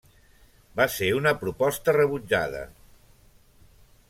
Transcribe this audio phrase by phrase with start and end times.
[0.79, 2.65] Va ser una proposta rebutjada.